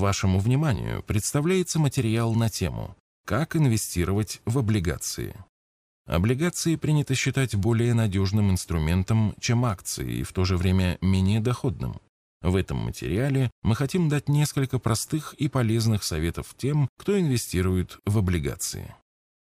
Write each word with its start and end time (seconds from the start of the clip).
Вашему 0.00 0.38
вниманию 0.38 1.02
представляется 1.02 1.78
материал 1.78 2.34
на 2.34 2.48
тему 2.48 2.96
«Как 3.26 3.54
инвестировать 3.54 4.40
в 4.46 4.56
облигации». 4.56 5.36
Облигации 6.06 6.76
принято 6.76 7.14
считать 7.14 7.54
более 7.54 7.92
надежным 7.92 8.50
инструментом, 8.50 9.34
чем 9.40 9.66
акции, 9.66 10.20
и 10.20 10.22
в 10.22 10.32
то 10.32 10.46
же 10.46 10.56
время 10.56 10.96
менее 11.02 11.40
доходным. 11.40 12.00
В 12.40 12.56
этом 12.56 12.78
материале 12.78 13.50
мы 13.62 13.76
хотим 13.76 14.08
дать 14.08 14.30
несколько 14.30 14.78
простых 14.78 15.34
и 15.34 15.48
полезных 15.48 16.02
советов 16.02 16.54
тем, 16.56 16.88
кто 16.96 17.20
инвестирует 17.20 17.98
в 18.06 18.16
облигации. 18.16 18.94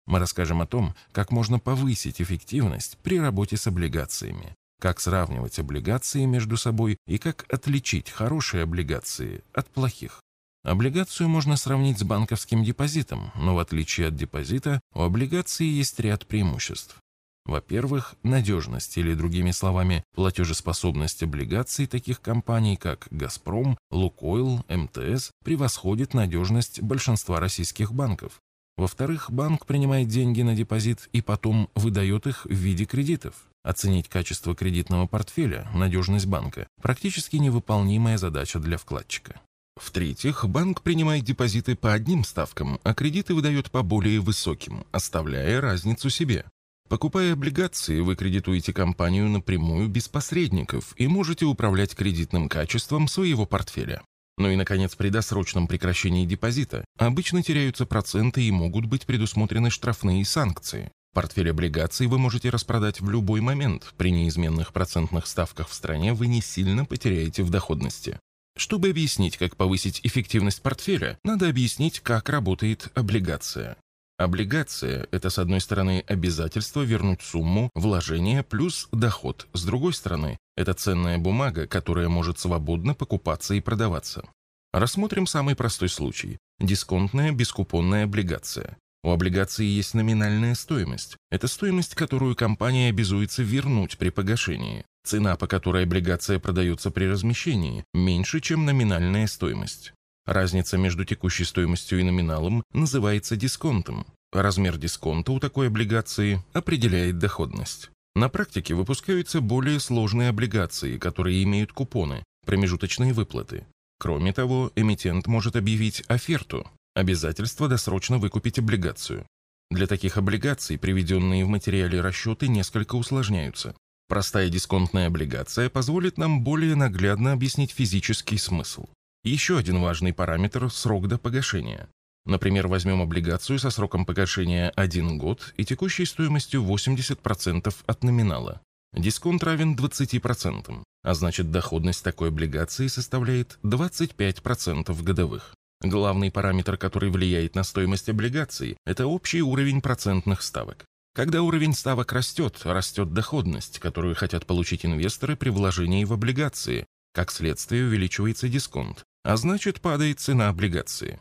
Мы 0.06 0.20
расскажем 0.20 0.62
о 0.62 0.68
том, 0.68 0.94
как 1.10 1.32
можно 1.32 1.58
повысить 1.58 2.22
эффективность 2.22 2.96
при 2.98 3.18
работе 3.18 3.56
с 3.56 3.66
облигациями, 3.66 4.54
как 4.80 5.00
сравнивать 5.00 5.58
облигации 5.58 6.24
между 6.26 6.56
собой 6.56 6.96
и 7.08 7.18
как 7.18 7.44
отличить 7.52 8.08
хорошие 8.08 8.62
облигации 8.62 9.42
от 9.52 9.68
плохих. 9.68 10.20
Облигацию 10.64 11.28
можно 11.28 11.58
сравнить 11.58 11.98
с 11.98 12.04
банковским 12.04 12.64
депозитом, 12.64 13.32
но 13.36 13.54
в 13.54 13.58
отличие 13.58 14.08
от 14.08 14.16
депозита, 14.16 14.80
у 14.94 15.02
облигации 15.02 15.66
есть 15.66 16.00
ряд 16.00 16.26
преимуществ. 16.26 16.96
Во-первых, 17.44 18.14
надежность, 18.22 18.96
или 18.96 19.12
другими 19.12 19.50
словами, 19.50 20.02
платежеспособность 20.14 21.22
облигаций 21.22 21.86
таких 21.86 22.22
компаний, 22.22 22.76
как 22.76 23.06
«Газпром», 23.10 23.76
«Лукойл», 23.90 24.64
МТС, 24.70 25.32
превосходит 25.44 26.14
надежность 26.14 26.80
большинства 26.80 27.40
российских 27.40 27.92
банков. 27.92 28.40
Во-вторых, 28.78 29.30
банк 29.30 29.66
принимает 29.66 30.08
деньги 30.08 30.40
на 30.40 30.54
депозит 30.54 31.10
и 31.12 31.20
потом 31.20 31.68
выдает 31.74 32.26
их 32.26 32.46
в 32.46 32.54
виде 32.54 32.86
кредитов. 32.86 33.34
Оценить 33.62 34.08
качество 34.08 34.56
кредитного 34.56 35.06
портфеля, 35.06 35.68
надежность 35.74 36.26
банка– 36.26 36.66
практически 36.80 37.36
невыполнимая 37.36 38.16
задача 38.16 38.58
для 38.58 38.78
вкладчика. 38.78 39.38
В-третьих, 39.76 40.44
банк 40.46 40.82
принимает 40.82 41.24
депозиты 41.24 41.74
по 41.74 41.92
одним 41.92 42.24
ставкам, 42.24 42.78
а 42.84 42.94
кредиты 42.94 43.34
выдает 43.34 43.70
по 43.70 43.82
более 43.82 44.20
высоким, 44.20 44.84
оставляя 44.92 45.60
разницу 45.60 46.10
себе. 46.10 46.44
Покупая 46.88 47.32
облигации, 47.32 48.00
вы 48.00 48.14
кредитуете 48.14 48.72
компанию 48.72 49.28
напрямую 49.28 49.88
без 49.88 50.08
посредников 50.08 50.94
и 50.96 51.06
можете 51.08 51.46
управлять 51.46 51.94
кредитным 51.96 52.48
качеством 52.48 53.08
своего 53.08 53.46
портфеля. 53.46 54.02
Ну 54.36 54.50
и, 54.50 54.56
наконец, 54.56 54.94
при 54.94 55.08
досрочном 55.08 55.66
прекращении 55.66 56.26
депозита 56.26 56.84
обычно 56.98 57.42
теряются 57.42 57.86
проценты 57.86 58.42
и 58.42 58.50
могут 58.50 58.86
быть 58.86 59.06
предусмотрены 59.06 59.70
штрафные 59.70 60.24
санкции. 60.24 60.90
Портфель 61.14 61.50
облигаций 61.50 62.08
вы 62.08 62.18
можете 62.18 62.50
распродать 62.50 63.00
в 63.00 63.08
любой 63.08 63.40
момент. 63.40 63.94
При 63.96 64.10
неизменных 64.10 64.72
процентных 64.72 65.28
ставках 65.28 65.68
в 65.68 65.74
стране 65.74 66.12
вы 66.12 66.26
не 66.26 66.42
сильно 66.42 66.84
потеряете 66.84 67.44
в 67.44 67.50
доходности. 67.50 68.18
Чтобы 68.56 68.90
объяснить, 68.90 69.36
как 69.36 69.56
повысить 69.56 70.00
эффективность 70.04 70.62
портфеля, 70.62 71.18
надо 71.24 71.48
объяснить, 71.48 72.00
как 72.00 72.28
работает 72.28 72.90
облигация. 72.94 73.76
Облигация– 74.16 75.08
это, 75.10 75.28
с 75.28 75.40
одной 75.40 75.60
стороны, 75.60 76.04
обязательство 76.06 76.82
вернуть 76.82 77.20
сумму, 77.20 77.70
вложения 77.74 78.44
плюс 78.44 78.88
доход. 78.92 79.48
С 79.52 79.64
другой 79.64 79.92
стороны, 79.92 80.38
это 80.56 80.72
ценная 80.72 81.18
бумага, 81.18 81.66
которая 81.66 82.08
может 82.08 82.38
свободно 82.38 82.94
покупаться 82.94 83.54
и 83.54 83.60
продаваться. 83.60 84.24
Рассмотрим 84.72 85.26
самый 85.26 85.56
простой 85.56 85.88
случай– 85.88 86.38
дисконтная 86.60 87.32
бескупонная 87.32 88.04
облигация. 88.04 88.76
У 89.02 89.10
облигации 89.10 89.66
есть 89.66 89.94
номинальная 89.94 90.54
стоимость. 90.54 91.16
Это 91.30 91.48
стоимость, 91.48 91.96
которую 91.96 92.36
компания 92.36 92.90
обязуется 92.90 93.42
вернуть 93.42 93.98
при 93.98 94.10
погашении. 94.10 94.84
Цена, 95.04 95.36
по 95.36 95.46
которой 95.46 95.84
облигация 95.84 96.38
продается 96.38 96.90
при 96.90 97.04
размещении, 97.04 97.84
меньше, 97.92 98.40
чем 98.40 98.64
номинальная 98.64 99.26
стоимость. 99.26 99.92
Разница 100.26 100.78
между 100.78 101.04
текущей 101.04 101.44
стоимостью 101.44 102.00
и 102.00 102.02
номиналом 102.02 102.62
называется 102.72 103.36
дисконтом. 103.36 104.06
Размер 104.32 104.78
дисконта 104.78 105.32
у 105.32 105.38
такой 105.38 105.66
облигации 105.66 106.42
определяет 106.54 107.18
доходность. 107.18 107.90
На 108.14 108.30
практике 108.30 108.74
выпускаются 108.74 109.40
более 109.40 109.78
сложные 109.78 110.30
облигации, 110.30 110.96
которые 110.96 111.42
имеют 111.42 111.72
купоны, 111.72 112.24
промежуточные 112.46 113.12
выплаты. 113.12 113.66
Кроме 113.98 114.32
того, 114.32 114.72
эмитент 114.74 115.26
может 115.26 115.56
объявить 115.56 116.02
оферту, 116.08 116.66
обязательство 116.94 117.68
досрочно 117.68 118.18
выкупить 118.18 118.58
облигацию. 118.58 119.26
Для 119.70 119.86
таких 119.86 120.16
облигаций 120.16 120.78
приведенные 120.78 121.44
в 121.44 121.48
материале 121.48 122.00
расчеты 122.00 122.48
несколько 122.48 122.94
усложняются. 122.94 123.74
Простая 124.14 124.48
дисконтная 124.48 125.08
облигация 125.08 125.68
позволит 125.68 126.18
нам 126.18 126.44
более 126.44 126.76
наглядно 126.76 127.32
объяснить 127.32 127.72
физический 127.72 128.38
смысл. 128.38 128.86
Еще 129.24 129.58
один 129.58 129.80
важный 129.80 130.12
параметр– 130.12 130.70
срок 130.72 131.08
до 131.08 131.18
погашения. 131.18 131.88
Например, 132.24 132.68
возьмем 132.68 133.02
облигацию 133.02 133.58
со 133.58 133.70
сроком 133.70 134.06
погашения 134.06 134.70
1 134.76 135.18
год 135.18 135.52
и 135.56 135.64
текущей 135.64 136.04
стоимостью 136.04 136.62
80% 136.62 137.74
от 137.86 138.04
номинала. 138.04 138.60
Дисконт 138.92 139.42
равен 139.42 139.74
20%, 139.74 140.84
а 141.02 141.14
значит 141.14 141.50
доходность 141.50 142.04
такой 142.04 142.28
облигации 142.28 142.86
составляет 142.86 143.58
25% 143.64 145.02
годовых. 145.02 145.56
Главный 145.82 146.30
параметр, 146.30 146.76
который 146.76 147.10
влияет 147.10 147.56
на 147.56 147.64
стоимость 147.64 148.08
облигаций, 148.08 148.76
это 148.86 149.08
общий 149.08 149.42
уровень 149.42 149.80
процентных 149.80 150.42
ставок. 150.42 150.84
Когда 151.14 151.42
уровень 151.42 151.74
ставок 151.74 152.12
растет, 152.12 152.60
растет 152.64 153.12
доходность, 153.12 153.78
которую 153.78 154.16
хотят 154.16 154.46
получить 154.46 154.84
инвесторы 154.84 155.36
при 155.36 155.48
вложении 155.48 156.04
в 156.04 156.12
облигации. 156.12 156.86
Как 157.12 157.30
следствие 157.30 157.84
увеличивается 157.84 158.48
дисконт, 158.48 159.04
а 159.22 159.36
значит 159.36 159.80
падает 159.80 160.18
цена 160.18 160.48
облигации. 160.48 161.20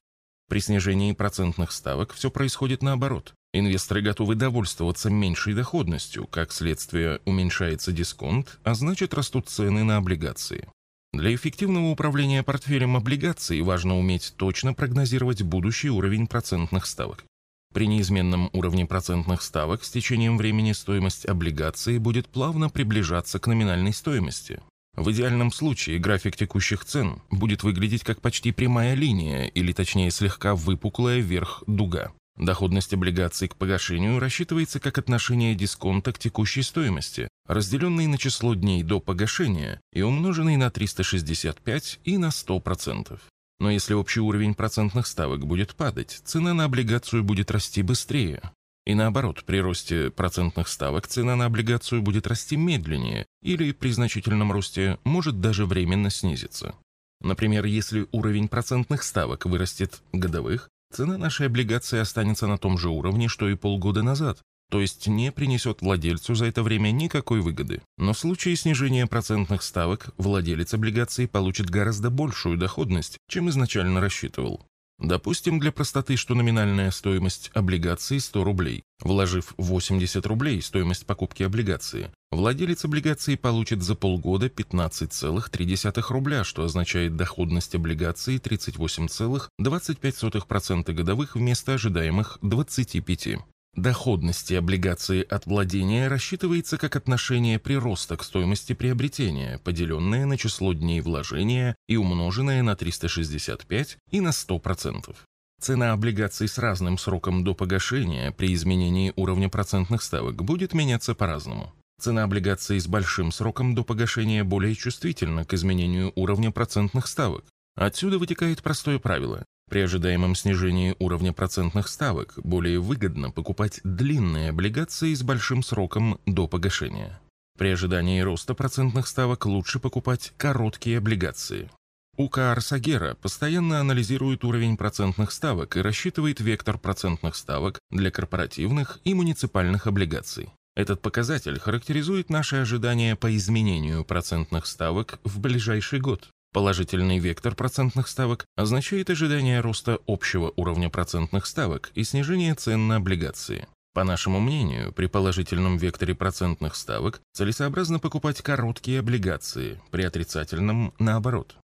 При 0.49 0.61
снижении 0.61 1.11
процентных 1.13 1.71
ставок 1.71 2.13
все 2.13 2.31
происходит 2.31 2.81
наоборот. 2.81 3.35
Инвесторы 3.53 4.01
готовы 4.01 4.33
довольствоваться 4.33 5.11
меньшей 5.11 5.53
доходностью, 5.53 6.25
как 6.25 6.51
следствие 6.51 7.21
уменьшается 7.25 7.91
дисконт, 7.91 8.59
а 8.63 8.73
значит 8.73 9.13
растут 9.13 9.47
цены 9.47 9.83
на 9.83 9.97
облигации. 9.97 10.67
Для 11.13 11.35
эффективного 11.35 11.91
управления 11.91 12.41
портфелем 12.41 12.97
облигаций 12.97 13.61
важно 13.61 13.99
уметь 13.99 14.33
точно 14.37 14.73
прогнозировать 14.73 15.43
будущий 15.43 15.91
уровень 15.91 16.25
процентных 16.25 16.87
ставок. 16.87 17.25
При 17.73 17.88
неизменном 17.88 18.50
уровне 18.53 18.85
процентных 18.85 19.41
ставок 19.41 19.84
с 19.84 19.89
течением 19.89 20.38
времени 20.38 20.73
стоимость 20.73 21.25
облигации 21.25 21.97
будет 21.97 22.28
плавно 22.28 22.69
приближаться 22.69 23.39
к 23.39 23.47
номинальной 23.47 23.94
стоимости, 23.94 24.61
в 24.95 25.11
идеальном 25.11 25.51
случае 25.51 25.97
график 25.97 26.35
текущих 26.35 26.85
цен 26.85 27.19
будет 27.31 27.63
выглядеть 27.63 28.03
как 28.03 28.22
почти 28.22 28.51
прямая 28.51 28.94
линия, 28.94 29.45
или 29.45 29.73
точнее 29.73 30.11
слегка 30.11 30.53
выпуклая 30.53 31.19
вверх 31.19 31.63
дуга. 31.66 32.11
Доходность 32.38 32.94
облигаций 32.94 33.47
к 33.47 33.56
погашению 33.56 34.19
рассчитывается 34.19 34.79
как 34.79 35.00
отношение 35.00 35.55
дисконта 35.55 36.13
к 36.13 36.19
текущей 36.19 36.61
стоимости, 36.61 37.28
разделенный 37.47 38.05
на 38.05 38.19
число 38.19 38.53
дней 38.53 38.84
до 38.84 39.00
погашения 39.00 39.81
и 39.91 40.03
умноженный 40.03 40.57
на 40.57 40.69
365 40.69 42.00
и 42.03 42.17
на 42.17 42.28
100%. 42.28 43.19
Но 43.63 43.72
если 43.72 43.94
общий 43.94 44.19
уровень 44.19 44.56
процентных 44.56 45.07
ставок 45.07 45.47
будет 45.47 45.74
падать, 45.74 46.19
цена 46.25 46.53
на 46.53 46.66
облигацию 46.66 47.24
будет 47.24 47.50
расти 47.50 47.81
быстрее, 47.81 48.41
и 48.85 48.94
наоборот, 48.94 49.46
при 49.46 49.62
росте 49.62 50.12
процентных 50.12 50.68
ставок 50.68 51.07
цена 51.07 51.38
на 51.38 51.46
облигацию 51.46 52.02
будет 52.02 52.28
расти 52.28 52.57
медленнее 52.57 53.25
или 53.41 53.72
при 53.72 53.91
значительном 53.91 54.52
росте 54.52 55.00
может 55.06 55.40
даже 55.40 55.66
временно 55.66 56.09
снизиться. 56.09 56.75
Например, 57.22 57.63
если 57.63 58.06
уровень 58.12 58.50
процентных 58.50 59.02
ставок 59.02 59.46
вырастет 59.46 60.02
годовых, 60.12 60.68
цена 60.91 61.18
нашей 61.18 61.46
облигации 61.47 62.00
останется 62.00 62.47
на 62.47 62.57
том 62.57 62.78
же 62.78 62.90
уровне, 62.90 63.29
что 63.29 63.47
и 63.47 63.56
полгода 63.56 64.03
назад, 64.03 64.41
то 64.73 64.81
есть 64.81 65.06
не 65.06 65.31
принесет 65.31 65.84
владельцу 65.84 66.34
за 66.34 66.45
это 66.45 66.63
время 66.63 66.89
никакой 66.89 67.41
выгоды. 67.41 67.84
Но 68.00 68.13
в 68.13 68.17
случае 68.17 68.56
снижения 68.56 69.06
процентных 69.06 69.61
ставок 69.61 70.07
владелец 70.17 70.73
облигации 70.73 71.28
получит 71.28 71.69
гораздо 71.69 72.09
большую 72.09 72.57
доходность, 72.57 73.19
чем 73.29 73.50
изначально 73.50 74.01
рассчитывал. 74.01 74.66
Допустим 74.97 75.59
для 75.59 75.72
простоты, 75.72 76.17
что 76.17 76.34
номинальная 76.34 76.90
стоимость 76.90 77.52
облигации 77.53 78.17
100 78.17 78.43
рублей. 78.43 78.81
Вложив 79.02 79.53
80 79.58 80.25
рублей 80.25 80.59
стоимость 80.59 81.05
покупки 81.05 81.43
облигации, 81.43 82.09
владелец 82.31 82.84
облигации 82.84 83.35
получит 83.35 83.84
за 83.84 83.93
полгода 83.93 84.47
15,3 84.47 86.02
рубля, 86.09 86.43
что 86.43 86.64
означает 86.64 87.16
доходность 87.16 87.75
облигации 87.75 88.40
38,25% 88.40 90.93
годовых 90.93 91.35
вместо 91.35 91.75
ожидаемых 91.75 92.40
25%. 92.41 93.43
Доходности 93.75 94.53
облигации 94.53 95.23
от 95.23 95.47
владения 95.47 96.08
рассчитывается 96.08 96.78
как 96.78 96.96
отношение 96.96 97.58
прироста 97.58 98.16
к 98.17 98.23
стоимости 98.23 98.73
приобретения, 98.73 99.58
поделенное 99.64 100.28
на 100.28 100.37
число 100.37 100.73
дней 100.73 101.02
вложения 101.02 101.75
и 101.87 101.97
умноженное 101.97 102.61
на 102.61 102.75
365 102.75 103.97
и 104.11 104.22
на 104.22 104.29
100%. 104.29 105.16
Цена 105.59 105.93
облигаций 105.93 106.47
с 106.47 106.59
разным 106.59 106.99
сроком 106.99 107.43
до 107.43 107.55
погашения 107.55 108.31
при 108.31 108.53
изменении 108.53 109.11
уровня 109.16 109.49
процентных 109.49 110.03
ставок 110.03 110.43
будет 110.43 110.73
меняться 110.73 111.16
по-разному. 111.16 111.73
Цена 111.99 112.23
облигаций 112.25 112.79
с 112.79 112.85
большим 112.85 113.31
сроком 113.31 113.73
до 113.73 113.84
погашения 113.84 114.43
более 114.43 114.75
чувствительна 114.75 115.46
к 115.46 115.53
изменению 115.55 116.11
уровня 116.16 116.52
процентных 116.52 117.08
ставок. 117.08 117.46
Отсюда 117.75 118.20
вытекает 118.20 118.61
простое 118.61 118.99
правило. 118.99 119.46
При 119.69 119.81
ожидаемом 119.81 120.35
снижении 120.35 120.95
уровня 120.99 121.33
процентных 121.33 121.87
ставок 121.87 122.33
более 122.43 122.79
выгодно 122.79 123.31
покупать 123.31 123.79
длинные 123.83 124.49
облигации 124.49 125.13
с 125.13 125.23
большим 125.23 125.63
сроком 125.63 126.19
до 126.25 126.47
погашения. 126.47 127.19
При 127.57 127.69
ожидании 127.69 128.19
роста 128.21 128.53
процентных 128.53 129.07
ставок 129.07 129.45
лучше 129.45 129.79
покупать 129.79 130.33
короткие 130.37 130.97
облигации. 130.97 131.69
УК 132.15 132.51
Арсагера 132.51 133.15
постоянно 133.15 133.79
анализирует 133.79 134.43
уровень 134.43 134.77
процентных 134.77 135.31
ставок 135.31 135.77
и 135.77 135.81
рассчитывает 135.81 136.39
вектор 136.39 136.77
процентных 136.77 137.35
ставок 137.35 137.79
для 137.89 138.11
корпоративных 138.11 138.99
и 139.03 139.15
муниципальных 139.15 139.87
облигаций. 139.87 140.49
Этот 140.75 141.01
показатель 141.01 141.59
характеризует 141.59 142.29
наши 142.29 142.57
ожидания 142.57 143.15
по 143.15 143.35
изменению 143.35 144.03
процентных 144.03 144.67
ставок 144.67 145.19
в 145.23 145.39
ближайший 145.39 145.99
год. 145.99 146.29
Положительный 146.53 147.17
вектор 147.17 147.55
процентных 147.55 148.08
ставок 148.08 148.46
означает 148.55 149.09
ожидание 149.09 149.59
роста 149.59 149.97
общего 150.05 150.53
уровня 150.55 150.88
процентных 150.88 151.47
ставок 151.47 151.91
и 151.96 152.03
снижение 152.03 152.53
цен 152.53 152.88
на 152.88 152.97
облигации. 152.97 153.67
По 153.96 154.03
нашему 154.03 154.40
мнению, 154.40 154.91
при 154.91 155.08
положительном 155.08 155.78
векторе 155.78 156.14
процентных 156.14 156.76
ставок 156.76 157.22
целесообразно 157.34 157.97
покупать 157.97 158.44
короткие 158.44 159.00
облигации, 159.00 159.82
при 159.90 160.03
отрицательном– 160.03 160.94
наоборот. 161.00 161.55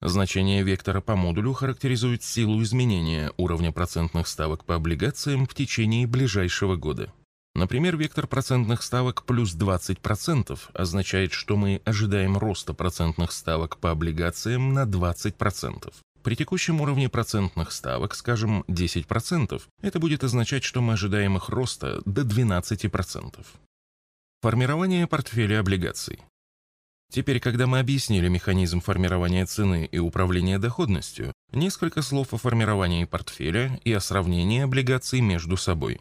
Значение 0.00 0.62
вектора 0.62 1.00
по 1.00 1.16
модулю 1.16 1.52
характеризует 1.52 2.22
силу 2.22 2.62
изменения 2.62 3.32
уровня 3.36 3.72
процентных 3.72 4.28
ставок 4.28 4.64
по 4.64 4.76
облигациям 4.76 5.46
в 5.46 5.54
течение 5.54 6.06
ближайшего 6.06 6.76
года. 6.76 7.12
Например, 7.56 7.96
вектор 7.96 8.26
процентных 8.26 8.82
ставок 8.82 9.24
плюс 9.24 9.56
20% 9.56 10.58
означает, 10.74 11.32
что 11.32 11.56
мы 11.56 11.80
ожидаем 11.86 12.36
роста 12.36 12.74
процентных 12.74 13.32
ставок 13.32 13.78
по 13.78 13.90
облигациям 13.90 14.74
на 14.74 14.84
20%. 14.84 15.94
При 16.22 16.36
текущем 16.36 16.82
уровне 16.82 17.08
процентных 17.08 17.72
ставок, 17.72 18.14
скажем, 18.14 18.62
10%, 18.68 19.62
это 19.80 19.98
будет 19.98 20.22
означать, 20.22 20.64
что 20.64 20.82
мы 20.82 20.92
ожидаем 20.92 21.38
их 21.38 21.48
роста 21.48 22.02
до 22.04 22.22
12%. 22.22 23.46
Формирование 24.42 25.06
портфеля 25.06 25.60
облигаций. 25.60 26.18
Теперь, 27.10 27.40
когда 27.40 27.66
мы 27.66 27.78
объяснили 27.78 28.28
механизм 28.28 28.82
формирования 28.82 29.46
цены 29.46 29.88
и 29.90 29.98
управления 29.98 30.58
доходностью, 30.58 31.32
несколько 31.52 32.02
слов 32.02 32.34
о 32.34 32.36
формировании 32.36 33.06
портфеля 33.06 33.80
и 33.82 33.94
о 33.94 34.00
сравнении 34.00 34.60
облигаций 34.60 35.22
между 35.22 35.56
собой. 35.56 36.00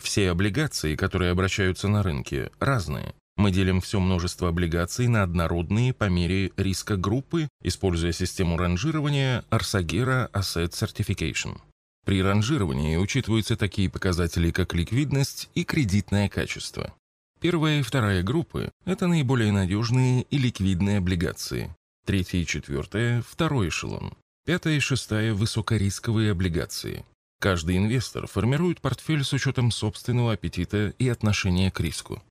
Все 0.00 0.30
облигации, 0.30 0.96
которые 0.96 1.30
обращаются 1.30 1.88
на 1.88 2.02
рынке, 2.02 2.50
разные. 2.58 3.14
Мы 3.36 3.50
делим 3.50 3.80
все 3.80 4.00
множество 4.00 4.48
облигаций 4.48 5.08
на 5.08 5.22
однородные 5.22 5.94
по 5.94 6.08
мере 6.08 6.52
риска 6.56 6.96
группы, 6.96 7.48
используя 7.62 8.12
систему 8.12 8.56
ранжирования 8.56 9.44
Arsaguera 9.50 10.30
Asset 10.32 10.70
Certification. 10.72 11.60
При 12.04 12.22
ранжировании 12.22 12.96
учитываются 12.96 13.56
такие 13.56 13.88
показатели, 13.88 14.50
как 14.50 14.74
ликвидность 14.74 15.48
и 15.54 15.64
кредитное 15.64 16.28
качество. 16.28 16.94
Первая 17.40 17.80
и 17.80 17.82
вторая 17.82 18.22
группы– 18.22 18.70
это 18.84 19.06
наиболее 19.06 19.52
надежные 19.52 20.22
и 20.22 20.38
ликвидные 20.38 20.98
облигации. 20.98 21.74
Третья 22.04 22.38
и 22.38 22.46
четвертая– 22.46 23.22
второй 23.28 23.68
эшелон. 23.68 24.14
Пятая 24.44 24.76
и 24.76 24.80
шестая– 24.80 25.34
высокорисковые 25.34 26.32
облигации. 26.32 27.04
Каждый 27.40 27.78
инвестор 27.78 28.26
формирует 28.26 28.82
портфель 28.82 29.24
с 29.24 29.32
учетом 29.32 29.70
собственного 29.70 30.34
аппетита 30.34 30.92
и 30.98 31.08
отношения 31.08 31.70
к 31.70 31.80
риску. 31.80 32.22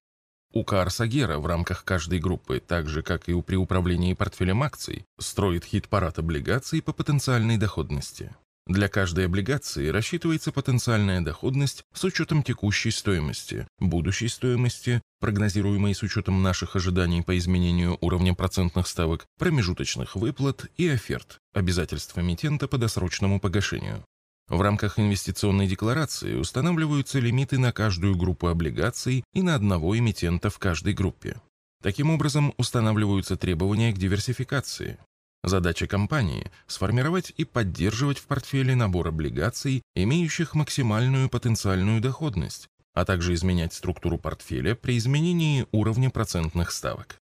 У 0.54 0.64
Каарсагера 0.64 1.40
в 1.40 1.48
рамках 1.48 1.84
каждой 1.84 2.20
группы, 2.20 2.60
так 2.60 2.88
же 2.88 3.02
как 3.02 3.28
и 3.28 3.42
при 3.42 3.56
управлении 3.56 4.14
портфелем 4.14 4.62
акций, 4.62 5.06
строит 5.20 5.66
хит-парад 5.66 6.20
облигаций 6.20 6.84
по 6.84 6.94
потенциальной 6.94 7.58
доходности. 7.58 8.36
Для 8.68 8.88
каждой 8.88 9.26
облигации 9.26 9.88
рассчитывается 9.88 10.52
потенциальная 10.52 11.22
доходность 11.22 11.84
с 11.92 12.04
учетом 12.04 12.44
текущей 12.44 12.92
стоимости, 12.92 13.68
будущей 13.80 14.28
стоимости, 14.28 15.02
прогнозируемой 15.20 15.96
с 15.96 16.04
учетом 16.04 16.44
наших 16.44 16.76
ожиданий 16.76 17.24
по 17.24 17.36
изменению 17.36 17.98
уровня 18.00 18.36
процентных 18.36 18.88
ставок, 18.88 19.26
промежуточных 19.40 20.16
выплат 20.16 20.68
и 20.78 20.88
оферт, 20.88 21.40
обязательств 21.56 22.16
эмитента 22.16 22.68
по 22.68 22.78
досрочному 22.78 23.40
погашению. 23.40 24.04
В 24.50 24.62
рамках 24.62 24.98
инвестиционной 24.98 25.68
декларации 25.68 26.34
устанавливаются 26.34 27.20
лимиты 27.20 27.60
на 27.60 27.72
каждую 27.72 28.16
группу 28.16 28.48
облигаций 28.48 29.24
и 29.32 29.44
на 29.44 29.54
одного 29.54 29.96
эмитента 29.96 30.50
в 30.50 30.58
каждой 30.58 30.94
группе. 30.94 31.40
Таким 31.84 32.10
образом, 32.10 32.56
устанавливаются 32.58 33.38
требования 33.38 33.94
к 33.94 33.98
диверсификации. 33.98 34.98
Задача 35.44 35.86
компании– 35.86 36.52
сформировать 36.68 37.32
и 37.38 37.46
поддерживать 37.46 38.18
в 38.18 38.26
портфеле 38.26 38.76
набор 38.76 39.10
облигаций, 39.10 39.84
имеющих 39.96 40.56
максимальную 40.56 41.30
потенциальную 41.30 42.02
доходность, 42.02 42.68
а 42.96 43.06
также 43.06 43.36
изменять 43.36 43.74
структуру 43.74 44.18
портфеля 44.18 44.74
при 44.74 44.98
изменении 44.98 45.68
уровня 45.72 46.10
процентных 46.10 46.72
ставок. 46.72 47.20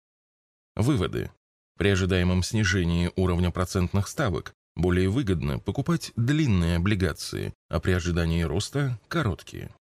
Выводы. 0.75 1.31
При 1.77 1.89
ожидаемом 1.89 2.41
снижении 2.43 3.11
уровня 3.15 3.51
процентных 3.51 4.07
ставок 4.07 4.53
более 4.75 5.09
выгодно 5.09 5.59
покупать 5.59 6.11
длинные 6.15 6.77
облигации, 6.77 7.53
а 7.69 7.79
при 7.79 7.91
ожидании 7.91 8.43
роста– 8.43 8.99
короткие. 9.07 9.71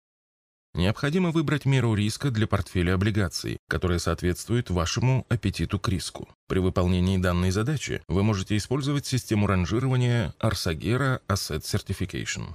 Необходимо 0.75 1.33
выбрать 1.33 1.65
меру 1.65 1.95
риска 1.95 2.31
для 2.31 2.47
портфеля 2.47 2.95
облигаций, 2.95 3.59
которая 3.69 3.99
соответствует 3.99 4.71
вашему 4.71 5.27
аппетиту 5.29 5.81
к 5.81 5.89
риску. 5.89 6.29
При 6.47 6.61
выполнении 6.61 7.19
данной 7.19 7.51
задачи 7.51 8.03
вы 8.09 8.23
можете 8.23 8.57
использовать 8.57 9.05
систему 9.05 9.49
ранжирования 9.49 10.33
Arsaguera 10.39 11.21
Asset 11.27 11.63
Certification. 11.63 12.55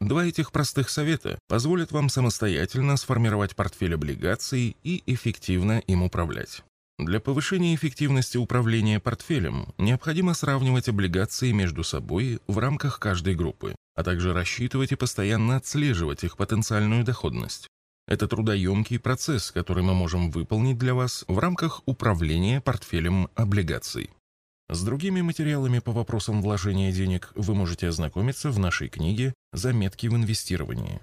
Два 0.00 0.26
этих 0.26 0.52
простых 0.52 0.90
совета 0.90 1.38
позволят 1.48 1.92
вам 1.92 2.10
самостоятельно 2.10 2.98
сформировать 2.98 3.56
портфель 3.56 3.94
облигаций 3.94 4.76
и 4.82 5.02
эффективно 5.06 5.78
им 5.78 6.02
управлять. 6.02 6.62
Для 6.98 7.20
повышения 7.20 7.74
эффективности 7.74 8.38
управления 8.38 9.00
портфелем 9.00 9.74
необходимо 9.76 10.32
сравнивать 10.32 10.88
облигации 10.88 11.52
между 11.52 11.84
собой 11.84 12.40
в 12.46 12.58
рамках 12.58 12.98
каждой 12.98 13.34
группы, 13.34 13.74
а 13.94 14.02
также 14.02 14.32
рассчитывать 14.32 14.92
и 14.92 14.96
постоянно 14.96 15.56
отслеживать 15.56 16.24
их 16.24 16.38
потенциальную 16.38 17.04
доходность. 17.04 17.68
Это 18.08 18.26
трудоемкий 18.26 18.98
процесс, 18.98 19.50
который 19.50 19.82
мы 19.82 19.92
можем 19.92 20.30
выполнить 20.30 20.78
для 20.78 20.94
вас 20.94 21.24
в 21.28 21.38
рамках 21.38 21.82
управления 21.84 22.62
портфелем 22.62 23.28
облигаций. 23.34 24.10
С 24.70 24.82
другими 24.82 25.20
материалами 25.20 25.80
по 25.80 25.92
вопросам 25.92 26.40
вложения 26.40 26.92
денег 26.92 27.30
вы 27.34 27.54
можете 27.54 27.88
ознакомиться 27.88 28.50
в 28.50 28.58
нашей 28.58 28.88
книге 28.88 29.34
«Заметки 29.52 30.06
в 30.06 30.16
инвестировании». 30.16 31.02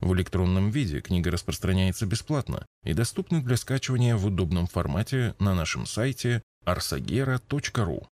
В 0.00 0.12
электронном 0.14 0.70
виде 0.70 1.00
книга 1.00 1.30
распространяется 1.30 2.06
бесплатно 2.06 2.66
и 2.84 2.92
доступна 2.92 3.42
для 3.42 3.56
скачивания 3.56 4.16
в 4.16 4.26
удобном 4.26 4.66
формате 4.66 5.34
на 5.38 5.54
нашем 5.54 5.86
сайте 5.86 6.42
arsagera.ru. 6.66 8.06